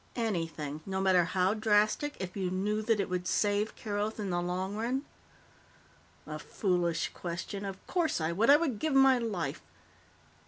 [0.15, 4.41] Anything, no matter how drastic, if you knew that it would save Keroth in the
[4.41, 5.05] long run?"
[6.25, 7.63] "A foolish question.
[7.65, 8.49] Of course I would.
[8.49, 9.61] I would give my life."